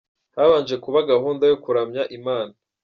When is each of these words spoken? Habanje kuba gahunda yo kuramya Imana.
Habanje 0.37 0.75
kuba 0.83 0.99
gahunda 1.11 1.43
yo 1.51 1.57
kuramya 1.63 2.03
Imana. 2.17 2.53